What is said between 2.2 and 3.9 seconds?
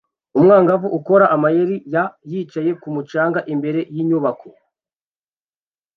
yicaye kumu canga imbere